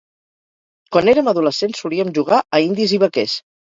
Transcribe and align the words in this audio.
Quan 0.95 1.11
érem 1.13 1.29
adolescents 1.33 1.81
solíem 1.85 2.11
jugar 2.19 2.43
a 2.59 2.63
indis 2.71 2.97
i 2.99 3.01
vaquers. 3.05 3.37